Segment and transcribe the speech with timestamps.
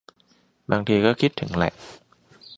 [0.71, 1.73] บางทีก็คิดถึงแหละ